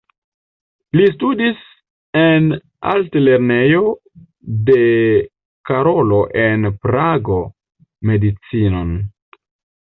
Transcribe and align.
Li 0.99 1.03
studis 1.15 1.57
en 2.21 2.47
Altlernejo 2.91 3.83
de 4.71 4.79
Karolo 5.71 6.19
en 6.47 6.67
Prago 6.87 7.39
medicinon. 8.13 8.99